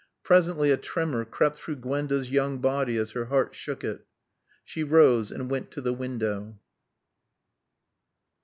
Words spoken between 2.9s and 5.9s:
as her heart shook it. She rose and went to